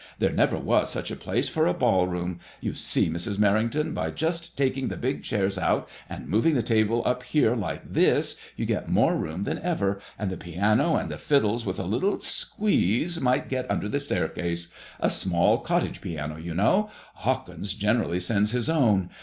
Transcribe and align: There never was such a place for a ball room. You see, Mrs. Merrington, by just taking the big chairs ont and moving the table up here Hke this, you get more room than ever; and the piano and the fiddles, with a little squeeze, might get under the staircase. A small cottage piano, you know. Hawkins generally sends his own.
There 0.17 0.31
never 0.33 0.57
was 0.57 0.89
such 0.89 1.11
a 1.11 1.15
place 1.15 1.47
for 1.47 1.67
a 1.67 1.75
ball 1.75 2.07
room. 2.07 2.39
You 2.59 2.73
see, 2.73 3.07
Mrs. 3.07 3.35
Merrington, 3.37 3.93
by 3.93 4.09
just 4.09 4.57
taking 4.57 4.87
the 4.87 4.97
big 4.97 5.21
chairs 5.21 5.59
ont 5.59 5.85
and 6.09 6.27
moving 6.27 6.55
the 6.55 6.63
table 6.63 7.03
up 7.05 7.21
here 7.21 7.55
Hke 7.55 7.81
this, 7.87 8.35
you 8.55 8.65
get 8.65 8.89
more 8.89 9.15
room 9.15 9.43
than 9.43 9.59
ever; 9.59 10.01
and 10.17 10.31
the 10.31 10.37
piano 10.37 10.95
and 10.95 11.11
the 11.11 11.19
fiddles, 11.19 11.67
with 11.67 11.77
a 11.79 11.83
little 11.83 12.19
squeeze, 12.19 13.21
might 13.21 13.47
get 13.47 13.69
under 13.69 13.87
the 13.87 13.99
staircase. 13.99 14.69
A 14.99 15.07
small 15.11 15.59
cottage 15.59 16.01
piano, 16.01 16.35
you 16.37 16.55
know. 16.55 16.89
Hawkins 17.17 17.75
generally 17.75 18.19
sends 18.19 18.53
his 18.53 18.69
own. 18.69 19.11